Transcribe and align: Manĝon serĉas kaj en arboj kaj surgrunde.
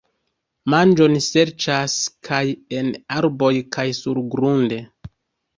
Manĝon 0.73 1.17
serĉas 1.25 1.97
kaj 2.29 2.41
en 2.79 2.89
arboj 3.19 3.53
kaj 3.77 3.87
surgrunde. 4.03 4.85